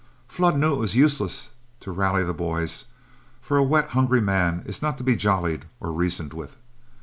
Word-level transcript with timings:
Flood 0.27 0.57
knew 0.57 0.73
it 0.73 0.79
was 0.79 0.95
useless 0.95 1.49
to 1.81 1.91
rally 1.91 2.23
the 2.23 2.33
boys, 2.33 2.85
for 3.39 3.57
a 3.57 3.63
wet, 3.63 3.89
hungry 3.89 4.19
man 4.19 4.63
is 4.65 4.81
not 4.81 4.97
to 4.97 5.03
be 5.03 5.15
jollied 5.15 5.65
or 5.79 5.91
reasoned 5.91 6.33
with. 6.33 6.57